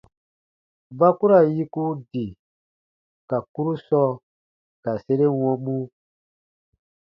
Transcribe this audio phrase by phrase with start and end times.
[0.97, 2.25] Ba ku ra yiku di
[3.29, 4.03] ka kurusɔ
[4.83, 5.77] ka sere wɔmu.